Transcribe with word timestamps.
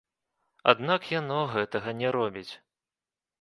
Аднак 0.71 1.05
яно 1.19 1.37
гэтага 1.53 1.95
не 2.01 2.09
робіць. 2.17 2.49